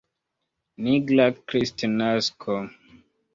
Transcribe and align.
Nigra 0.85 1.27
Kristnasko. 1.51 2.59